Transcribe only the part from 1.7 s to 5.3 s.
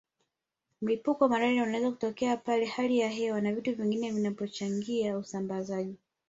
kutokea pale hali ya hewa na vitu vingine vitakapochangia